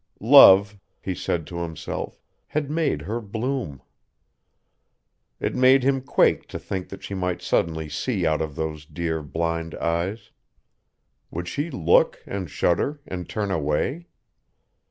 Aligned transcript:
Love, 0.33 0.79
he 0.99 1.13
said 1.13 1.45
to 1.45 1.57
himself, 1.57 2.19
had 2.47 2.71
made 2.71 3.03
her 3.03 3.21
bloom. 3.21 3.83
It 5.39 5.53
made 5.53 5.83
him 5.83 6.01
quake 6.01 6.47
to 6.47 6.57
think 6.57 6.89
that 6.89 7.03
she 7.03 7.13
might 7.13 7.43
suddenly 7.43 7.87
see 7.87 8.25
out 8.25 8.41
of 8.41 8.55
those 8.55 8.83
dear, 8.87 9.21
blind 9.21 9.75
eyes. 9.75 10.31
Would 11.29 11.47
she 11.47 11.69
look 11.69 12.17
and 12.25 12.49
shudder 12.49 12.99
and 13.05 13.29
turn 13.29 13.51
away? 13.51 14.07